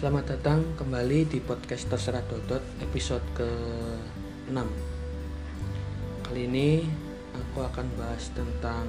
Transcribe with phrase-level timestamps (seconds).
[0.00, 4.56] Selamat datang kembali di podcast Terserah Dodot episode ke-6.
[6.24, 6.88] Kali ini
[7.36, 8.88] aku akan bahas tentang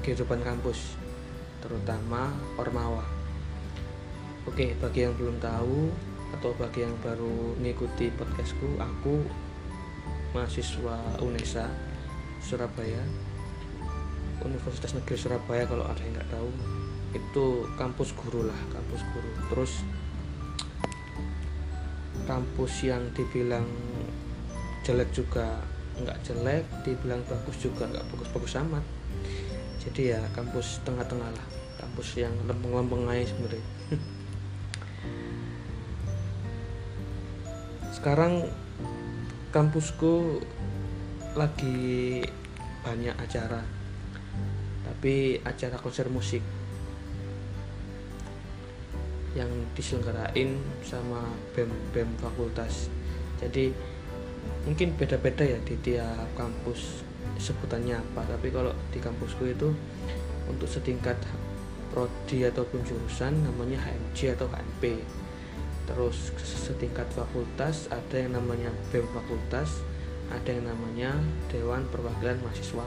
[0.00, 0.96] kehidupan kampus
[1.60, 3.04] Terutama Ormawa.
[4.48, 5.92] Oke, bagi yang belum tahu
[6.40, 9.28] atau bagi yang baru mengikuti podcastku Aku
[10.32, 11.68] mahasiswa UNESA
[12.40, 13.04] Surabaya
[14.40, 16.79] Universitas Negeri Surabaya kalau ada yang nggak tahu
[17.10, 19.30] itu kampus guru lah kampus guru.
[19.50, 19.82] Terus
[22.28, 23.66] kampus yang dibilang
[24.86, 25.58] jelek juga
[26.00, 28.84] nggak jelek dibilang bagus juga nggak bagus-bagus amat.
[29.80, 31.46] Jadi ya kampus tengah-tengah lah
[31.80, 33.64] kampus yang lempeng-lempeng aja sebenarnya.
[37.96, 38.46] Sekarang
[39.50, 40.38] kampusku
[41.34, 42.22] lagi
[42.86, 43.66] banyak acara
[44.82, 46.42] tapi acara konser musik
[49.38, 51.22] yang diselenggarain sama
[51.54, 52.90] BEM BEM fakultas.
[53.38, 53.70] Jadi
[54.66, 57.06] mungkin beda-beda ya di tiap kampus
[57.40, 59.70] sebutannya apa, tapi kalau di kampusku itu
[60.50, 61.16] untuk setingkat
[61.94, 64.98] prodi ataupun jurusan namanya HMJ atau HMP.
[65.86, 69.82] Terus setingkat fakultas ada yang namanya BEM fakultas,
[70.30, 71.14] ada yang namanya
[71.50, 72.86] Dewan Perwakilan Mahasiswa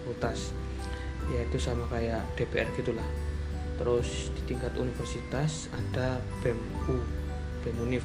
[0.00, 0.52] Fakultas.
[1.32, 3.23] Yaitu sama kayak DPR gitulah
[3.74, 7.24] terus di tingkat universitas ada BEMU
[7.64, 8.04] BEM UNIF.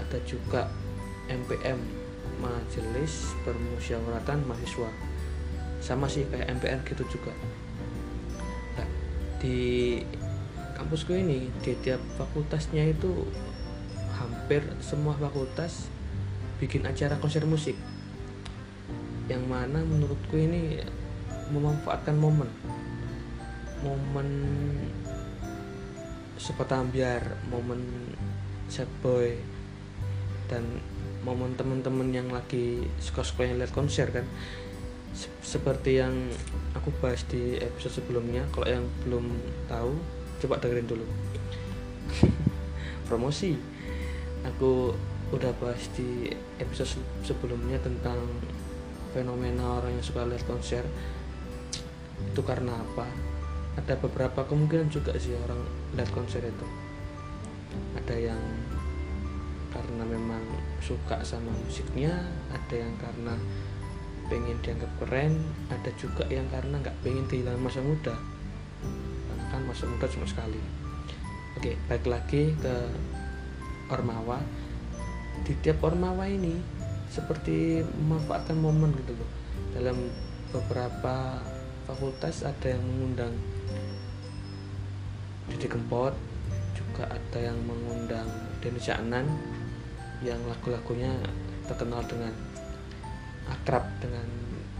[0.00, 0.66] Ada juga
[1.28, 1.78] MPM
[2.40, 4.90] Majelis Permusyawaratan Mahasiswa.
[5.84, 7.32] Sama sih kayak MPR gitu juga.
[8.80, 8.88] Nah,
[9.38, 10.00] di
[10.74, 13.28] kampusku ini di tiap fakultasnya itu
[14.16, 15.92] hampir semua fakultas
[16.56, 17.76] bikin acara konser musik.
[19.28, 20.80] Yang mana menurutku ini
[21.52, 22.50] memanfaatkan momen
[23.84, 24.28] momen
[26.36, 27.80] sepetambiar momen
[28.68, 29.34] sad boy
[30.46, 30.62] dan
[31.26, 34.22] momen teman-teman yang lagi suka-suka yang lihat konser kan?
[35.42, 36.14] Seperti yang
[36.76, 39.26] aku bahas di episode sebelumnya kalau yang belum
[39.66, 39.96] tahu
[40.44, 41.06] coba dengerin dulu.
[43.10, 43.58] Promosi.
[44.54, 44.94] Aku
[45.34, 46.30] udah bahas di
[46.62, 48.22] episode sebelumnya tentang
[49.10, 50.86] fenomena orang yang suka lihat konser.
[52.30, 53.25] Itu karena apa
[53.76, 55.60] ada beberapa kemungkinan juga sih orang
[55.94, 56.66] lihat konser itu.
[58.00, 58.42] Ada yang
[59.68, 60.40] karena memang
[60.80, 62.16] suka sama musiknya
[62.48, 63.36] ada yang karena
[64.26, 65.38] pengen dianggap keren
[65.68, 68.16] ada juga yang karena nggak pengen kehilangan masa muda.
[69.28, 70.60] Karena kan masa muda cuma sekali.
[71.60, 72.74] Oke baik lagi ke
[73.92, 74.40] Ormawa.
[75.44, 76.56] Di tiap Ormawa ini
[77.12, 79.30] seperti memanfaatkan momen gitu loh.
[79.76, 80.08] Dalam
[80.50, 81.44] beberapa
[81.84, 83.36] fakultas ada yang mengundang
[85.50, 86.14] Didi Kempot
[86.74, 88.26] juga ada yang mengundang
[88.60, 89.26] Denny Caknan
[90.24, 91.12] yang lagu-lagunya
[91.68, 92.32] terkenal dengan
[93.46, 94.26] akrab dengan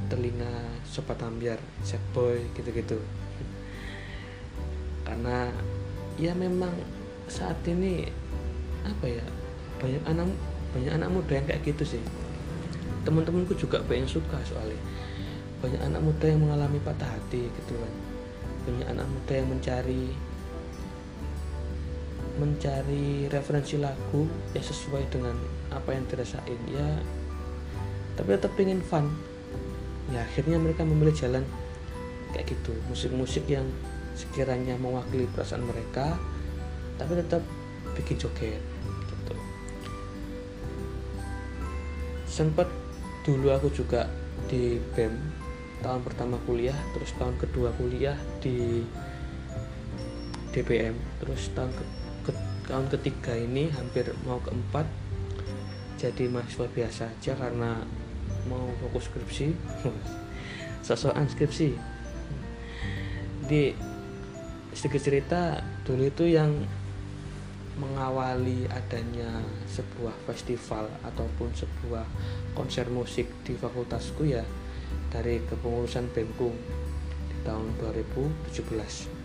[0.06, 2.98] telinga sobat ambiar set boy gitu-gitu.
[5.06, 5.50] Karena
[6.16, 6.72] ya memang
[7.26, 8.06] saat ini
[8.86, 9.26] apa ya
[9.82, 10.28] banyak anak
[10.72, 12.02] banyak anak muda yang kayak gitu sih.
[13.06, 14.78] Teman-temanku juga banyak suka soalnya.
[15.62, 17.92] Banyak anak muda yang mengalami patah hati gitu kan.
[18.66, 20.10] Banyak anak muda yang mencari
[22.36, 25.36] mencari referensi lagu yang sesuai dengan
[25.72, 26.60] apa yang dirasain.
[26.68, 26.88] Ya
[28.16, 29.12] tapi tetap ingin fun.
[30.12, 31.44] Ya akhirnya mereka memilih jalan
[32.32, 32.72] kayak gitu.
[32.88, 33.66] Musik-musik yang
[34.16, 36.16] sekiranya mewakili perasaan mereka
[36.96, 37.44] tapi tetap
[37.96, 38.60] bikin joget
[39.08, 39.34] gitu.
[42.24, 42.68] Sempat
[43.24, 44.08] dulu aku juga
[44.48, 45.12] di BEM
[45.84, 48.80] tahun pertama kuliah terus tahun kedua kuliah di
[50.56, 51.84] DPM terus tahun ke
[52.66, 54.86] tahun ketiga ini hampir mau keempat
[55.96, 57.80] jadi mahasiswa biasa aja karena
[58.50, 59.48] mau fokus skripsi.
[60.86, 61.72] Sosokan skripsi.
[63.48, 63.72] Di
[64.76, 66.52] sedikit cerita dulu itu yang
[67.76, 72.04] mengawali adanya sebuah festival ataupun sebuah
[72.56, 74.44] konser musik di fakultasku ya
[75.12, 76.48] dari kepengurusan BEMKU
[77.28, 79.15] di tahun 2017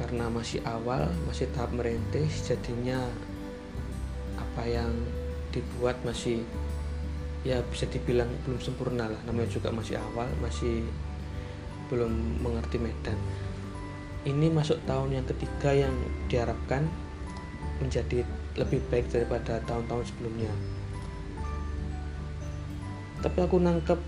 [0.00, 3.04] karena masih awal masih tahap merintis jadinya
[4.40, 4.88] apa yang
[5.52, 6.40] dibuat masih
[7.44, 9.20] ya bisa dibilang belum sempurna lah.
[9.28, 10.84] Namanya juga masih awal masih
[11.92, 13.16] belum mengerti medan.
[14.24, 15.94] Ini masuk tahun yang ketiga yang
[16.28, 16.88] diharapkan
[17.80, 18.24] menjadi
[18.56, 20.52] lebih baik daripada tahun-tahun sebelumnya.
[23.20, 24.00] Tapi aku nangkep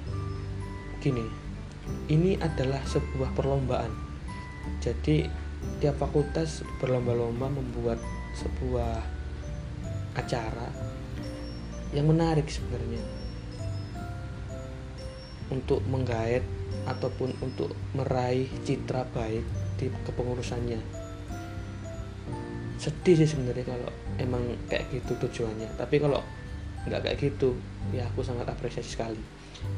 [1.00, 1.43] gini
[2.09, 3.93] ini adalah sebuah perlombaan.
[4.79, 5.27] Jadi
[5.82, 7.99] tiap fakultas berlomba-lomba membuat
[8.38, 9.03] sebuah
[10.14, 10.69] acara
[11.91, 13.03] yang menarik sebenarnya.
[15.53, 16.47] Untuk menggait
[16.88, 19.44] ataupun untuk meraih citra baik
[19.76, 20.81] di kepengurusannya.
[22.81, 25.76] Sedih sih sebenarnya kalau emang kayak gitu tujuannya.
[25.76, 26.25] Tapi kalau
[26.88, 27.55] nggak kayak gitu
[27.91, 29.20] ya aku sangat apresiasi sekali.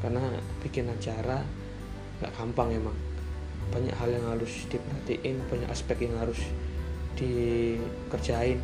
[0.04, 0.22] Karena
[0.62, 1.42] bikin acara
[2.22, 2.96] nggak gampang emang
[3.72, 6.40] banyak hal yang harus diperhatiin banyak aspek yang harus
[7.14, 8.58] dikerjain.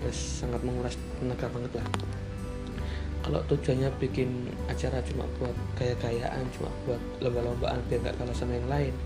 [0.00, 1.86] Ya sangat menguras tenaga banget lah.
[3.20, 8.64] Kalau tujuannya bikin acara cuma buat gaya-gayaan cuma buat lomba-lombaan biar nggak kalah sama yang
[8.64, 8.96] lain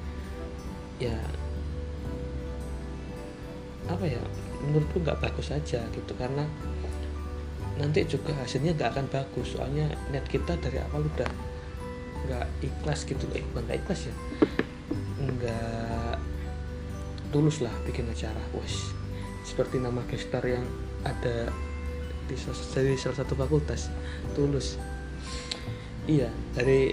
[1.02, 1.19] ya
[3.90, 4.23] apa ya
[4.62, 6.12] menurutku nggak bagus saja gitu.
[6.14, 6.47] Karena
[7.75, 9.58] nanti juga hasilnya nggak akan bagus.
[9.58, 11.31] Soalnya net kita dari awal udah
[12.31, 13.26] nggak ikhlas gitu.
[13.35, 14.14] Eh bukan nggak ikhlas ya
[15.29, 16.17] nggak
[17.32, 18.93] tulus lah bikin acara wes.
[19.44, 20.65] Seperti nama gestar yang
[21.05, 21.53] ada
[22.25, 23.93] di salah satu fakultas
[24.32, 24.81] tulus.
[26.05, 26.93] Iya dari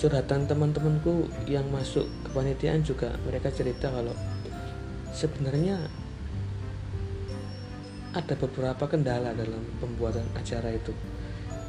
[0.00, 4.16] curhatan teman-temanku yang masuk kepanitiaan juga mereka cerita kalau
[5.12, 5.76] sebenarnya
[8.10, 10.90] ada beberapa kendala dalam pembuatan acara itu.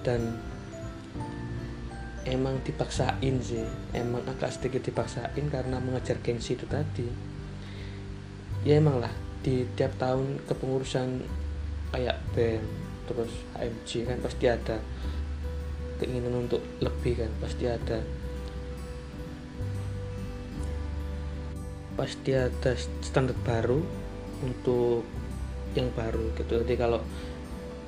[0.01, 0.33] Dan
[2.25, 3.65] emang dipaksain sih.
[3.93, 7.07] Emang agak sedikit dipaksain karena mengejar gengsi itu tadi.
[8.61, 11.25] Ya emang lah di tiap tahun kepengurusan
[11.89, 12.63] kayak BEM
[13.09, 14.77] terus HMG kan pasti ada.
[15.97, 17.99] Keinginan untuk lebih kan pasti ada.
[21.97, 22.71] Pasti ada
[23.05, 23.81] standar baru
[24.41, 25.05] untuk
[25.77, 26.61] yang baru gitu.
[26.65, 27.01] Jadi kalau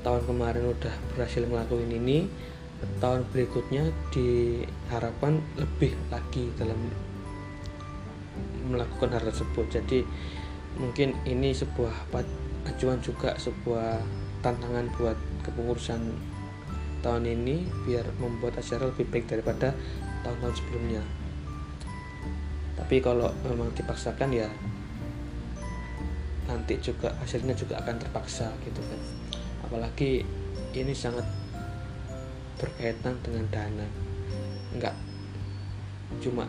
[0.03, 2.27] tahun kemarin udah berhasil ngelakuin ini
[2.99, 6.77] tahun berikutnya diharapkan lebih lagi dalam
[8.67, 9.65] melakukan hal tersebut.
[9.69, 9.99] Jadi
[10.79, 12.09] mungkin ini sebuah
[12.65, 13.99] acuan juga sebuah
[14.43, 16.01] tantangan buat kepengurusan
[17.03, 19.75] tahun ini biar membuat acara lebih baik daripada
[20.23, 21.03] tahun-tahun sebelumnya.
[22.79, 24.47] Tapi kalau memang dipaksakan ya
[26.47, 29.01] nanti juga hasilnya juga akan terpaksa gitu kan.
[29.67, 30.23] Apalagi
[30.73, 31.23] ini sangat
[32.63, 33.87] berkaitan dengan dana.
[34.71, 34.95] Enggak
[36.23, 36.47] cuma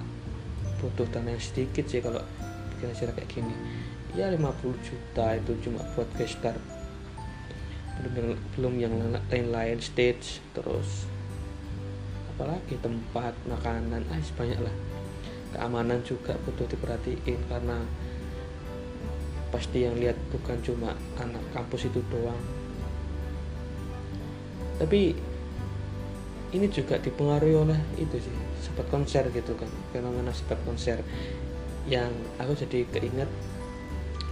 [0.78, 2.22] butuh dana yang sedikit sih kalau
[2.74, 3.54] bikin acara kayak gini.
[4.14, 6.54] Ya 50 juta itu cuma buat gestar.
[7.98, 8.94] Belum belum yang
[9.30, 11.10] lain-lain stage terus
[12.34, 14.74] apalagi tempat makanan ah banyak lah.
[15.54, 17.78] Keamanan juga butuh diperhatiin karena
[19.54, 22.42] pasti yang lihat bukan cuma anak kampus itu doang.
[24.82, 25.14] Tapi
[26.54, 31.02] ini juga dipengaruhi oleh itu sih sempat konser gitu kan fenomena sempat konser.
[31.90, 33.28] Yang aku jadi keinget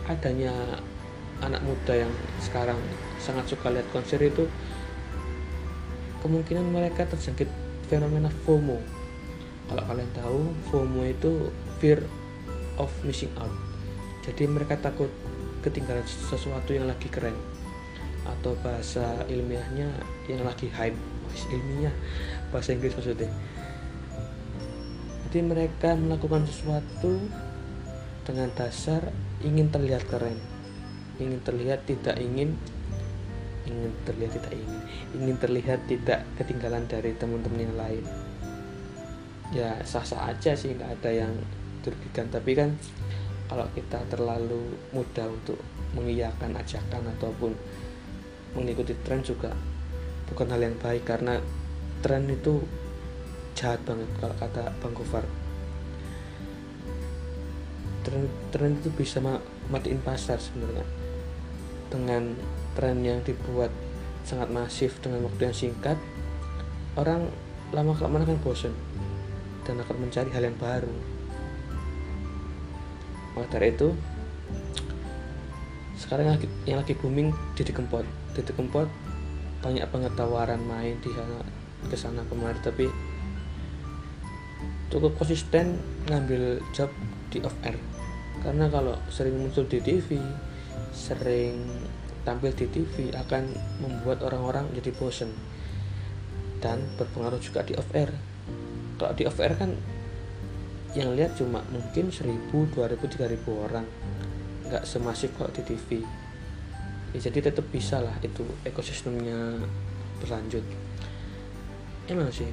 [0.07, 0.55] adanya
[1.43, 2.79] anak muda yang sekarang
[3.19, 4.47] sangat suka lihat konser itu
[6.23, 7.51] kemungkinan mereka terjangkit
[7.91, 8.79] fenomena FOMO.
[9.67, 10.41] Kalau kalian tahu
[10.71, 11.51] FOMO itu
[11.83, 11.99] fear
[12.79, 13.51] of missing out.
[14.23, 15.11] Jadi mereka takut
[15.67, 17.35] ketinggalan sesuatu yang lagi keren
[18.23, 19.91] atau bahasa ilmiahnya
[20.31, 21.12] yang lagi hype
[21.49, 21.95] ilmiah.
[22.53, 23.31] Bahasa Inggris maksudnya.
[25.29, 27.17] Jadi mereka melakukan sesuatu
[28.29, 29.09] dengan dasar
[29.41, 30.37] ingin terlihat keren.
[31.17, 32.53] Ingin terlihat tidak ingin
[33.65, 34.81] ingin terlihat tidak ingin.
[35.17, 38.05] Ingin terlihat tidak ketinggalan dari teman-teman yang lain.
[39.57, 41.33] Ya sah-sah aja sih nggak ada yang
[41.81, 42.29] dirugikan.
[42.29, 42.77] Tapi kan
[43.49, 45.61] kalau kita terlalu mudah untuk
[45.97, 47.53] mengiyakan ajakan ataupun
[48.57, 49.53] mengikuti tren juga
[50.33, 51.45] bukan hal yang baik karena
[52.01, 52.65] tren itu
[53.53, 55.29] jahat banget kalau kata Bang Gofar.
[58.03, 59.21] Tren tren itu bisa
[59.69, 60.89] matiin pasar sebenarnya.
[61.93, 62.33] Dengan
[62.73, 63.69] tren yang dibuat
[64.25, 66.01] sangat masif dengan waktu yang singkat
[66.97, 67.29] orang
[67.77, 68.73] lama kelamaan akan bosan
[69.69, 70.93] dan akan mencari hal yang baru.
[73.37, 73.93] Maka dari itu
[75.97, 76.37] sekarang
[76.67, 78.05] yang lagi, booming Didi Kempot.
[78.37, 78.89] Didi Kempot
[79.63, 80.13] banyak banget
[80.67, 81.39] main di sana
[81.87, 82.87] ke sana kemari tapi
[84.93, 86.93] cukup konsisten ngambil job
[87.33, 87.81] di off air.
[88.45, 90.21] Karena kalau sering muncul di TV
[90.93, 91.65] sering
[92.27, 93.49] tampil di TV akan
[93.81, 95.33] membuat orang-orang jadi bosen
[96.61, 98.13] dan berpengaruh juga di off air.
[99.01, 99.73] Kalau di off air kan
[100.93, 103.87] yang lihat cuma mungkin 1000, 2000, 3000 orang.
[104.69, 106.05] Nggak semasif kalau di TV
[107.13, 109.61] ya, jadi tetap bisa lah itu ekosistemnya
[110.21, 110.65] berlanjut.
[112.09, 112.49] Emang sih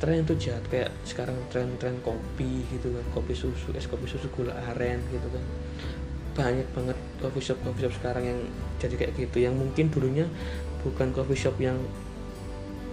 [0.00, 0.64] tren itu jahat.
[0.68, 5.44] Kayak sekarang tren-tren kopi gitu kan kopi susu es kopi susu gula aren gitu kan.
[6.36, 8.40] Banyak banget coffee shop coffee shop sekarang yang
[8.80, 9.36] jadi kayak gitu.
[9.40, 10.26] Yang mungkin dulunya
[10.84, 11.80] bukan coffee shop yang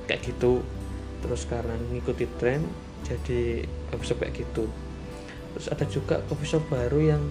[0.08, 0.64] kayak gitu.
[1.24, 2.64] Terus sekarang ngikuti tren
[3.04, 4.68] jadi coffee shop kayak gitu.
[5.54, 7.24] Terus ada juga coffee shop baru yang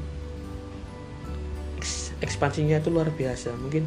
[2.22, 3.52] ekspansinya itu luar biasa.
[3.58, 3.84] Mungkin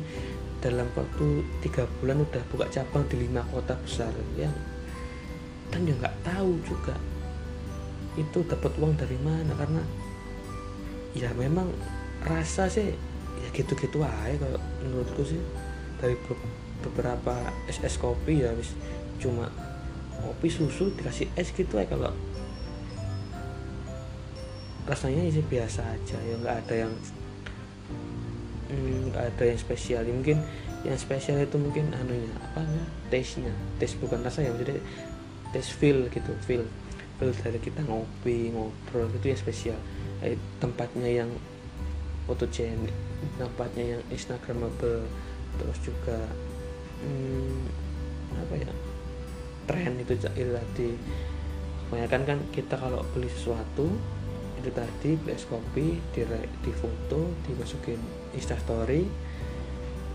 [0.60, 4.54] dalam waktu tiga bulan udah buka cabang di lima kota besar yang
[5.70, 6.96] dan ya nggak tahu juga
[8.16, 9.82] itu dapat uang dari mana karena
[11.14, 11.68] ya memang
[12.24, 12.96] rasa sih
[13.44, 15.42] ya gitu-gitu aja kalau menurutku sih.
[15.96, 16.12] Dari
[16.84, 17.40] beberapa
[17.72, 18.76] es es kopi ya wis
[19.16, 19.48] cuma
[20.20, 22.12] kopi susu dikasih es gitu aja kalau
[24.86, 26.18] rasanya sih biasa aja.
[26.20, 26.94] Ya nggak ada yang
[28.72, 30.02] hmm, ada yang spesial.
[30.06, 30.38] Ya, mungkin
[30.86, 33.50] yang spesial itu mungkin anunya apa ya taste nya
[33.82, 34.78] taste bukan rasa ya jadi
[35.50, 36.66] taste feel gitu feel.
[37.16, 39.80] Feel dari kita ngopi ngobrol itu yang spesial.
[40.24, 41.30] Eh, tempatnya yang
[42.26, 42.94] fotogenik
[43.38, 45.06] tempatnya yang instagramable
[45.58, 46.20] terus juga
[47.02, 47.66] hmm,
[48.38, 48.72] apa ya?
[49.66, 50.90] Tren itu itu tadi
[51.86, 53.90] kebanyakan kan kita kalau beli sesuatu
[54.66, 56.26] itu tadi es kopi di,
[56.66, 58.02] di foto dimasukin
[58.34, 59.06] instastory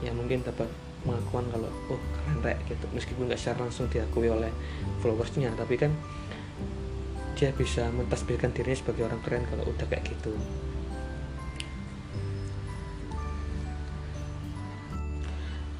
[0.02, 0.66] yang mungkin dapat
[1.07, 2.85] pengakuan kalau oh keren rek gitu.
[2.90, 4.50] Meskipun nggak secara langsung diakui oleh
[4.99, 5.95] followersnya tapi kan
[7.38, 10.35] dia bisa mentasbihkan dirinya sebagai orang keren kalau udah kayak gitu.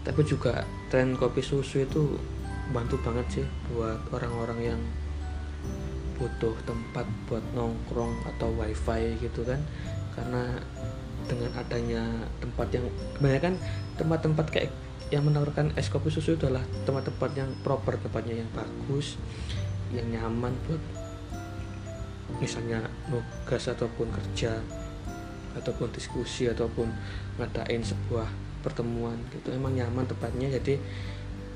[0.07, 0.63] Tapi juga
[0.95, 2.17] tren kopi susu itu
[2.71, 4.81] bantu banget sih buat orang-orang yang
[6.21, 9.59] butuh tempat buat nongkrong atau wifi gitu kan.
[10.13, 10.61] Karena
[11.25, 12.05] dengan adanya
[12.45, 12.85] tempat yang
[13.17, 13.55] kebanyakan
[13.97, 14.71] tempat-tempat kayak
[15.11, 19.19] yang menawarkan es kopi susu adalah tempat-tempat yang proper tempatnya yang bagus
[19.91, 20.79] yang nyaman buat
[22.39, 24.63] misalnya nugas ataupun kerja
[25.59, 26.87] ataupun diskusi ataupun
[27.43, 28.31] ngadain sebuah
[28.63, 29.51] pertemuan gitu.
[29.51, 30.79] Emang nyaman tempatnya jadi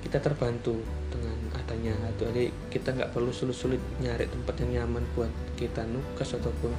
[0.04, 0.76] kita terbantu
[1.08, 1.96] dengan adanya.
[2.12, 6.76] Itu jadi kita nggak perlu sulit-sulit nyari tempat yang nyaman buat kita nugas ataupun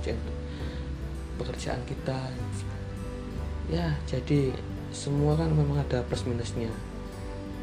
[1.42, 2.30] pekerjaan kita.
[3.74, 4.54] Ya jadi
[4.94, 6.70] semua kan memang ada plus minusnya.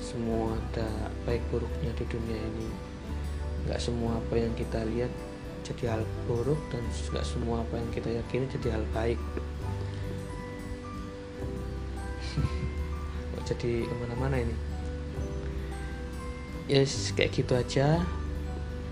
[0.03, 0.91] Semua ada
[1.23, 2.69] baik buruknya di dunia ini.
[3.71, 5.15] Nggak semua apa yang kita lihat
[5.63, 9.21] jadi hal buruk dan nggak semua apa yang kita yakini jadi hal baik.
[13.43, 14.72] Jadi ke mana-mana ini
[16.69, 18.03] yes kayak gitu aja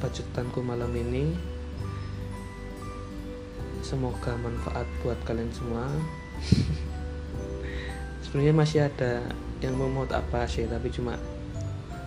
[0.00, 1.36] bacotanku malam ini.
[3.84, 5.88] Semoga manfaat buat kalian semua.
[8.24, 9.22] Sebenarnya masih ada
[9.60, 11.20] yang mau mau apa sih tapi cuma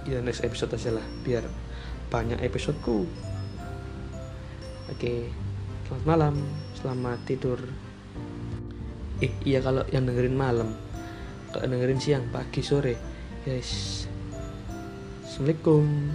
[0.09, 1.45] ya next episode aja lah biar
[2.09, 3.05] banyak episodeku
[4.89, 5.13] oke
[5.85, 6.35] selamat malam
[6.77, 7.59] selamat tidur.
[9.21, 10.73] Eh iya kalau yang dengerin malam
[11.53, 12.97] kalau dengerin siang pagi sore
[13.45, 14.05] guys
[15.33, 16.13] Assalamualaikum